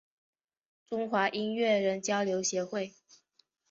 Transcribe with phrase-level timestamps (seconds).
[0.87, 2.95] 中华音乐人交流协会